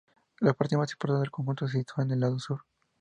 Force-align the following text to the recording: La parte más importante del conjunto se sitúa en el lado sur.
La 0.39 0.53
parte 0.53 0.75
más 0.77 0.91
importante 0.93 1.19
del 1.19 1.29
conjunto 1.29 1.67
se 1.67 1.77
sitúa 1.77 2.03
en 2.03 2.09
el 2.09 2.21
lado 2.21 2.39
sur. 2.39 2.65